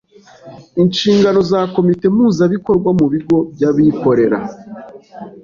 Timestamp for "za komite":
1.51-2.05